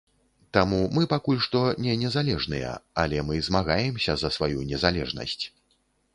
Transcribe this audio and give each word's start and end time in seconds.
Таму 0.57 0.77
мы 0.97 1.03
пакуль 1.11 1.41
што 1.47 1.61
не 1.87 1.93
незалежныя, 2.05 2.73
але 3.03 3.17
мы 3.29 3.39
змагаемся 3.49 4.17
за 4.25 4.35
сваю 4.39 4.67
незалежнасць. 4.73 5.41